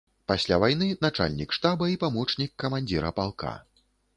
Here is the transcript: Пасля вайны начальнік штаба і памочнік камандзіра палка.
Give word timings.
Пасля 0.29 0.55
вайны 0.63 0.87
начальнік 1.07 1.53
штаба 1.57 1.91
і 1.93 1.99
памочнік 2.07 2.51
камандзіра 2.65 3.13
палка. 3.21 3.57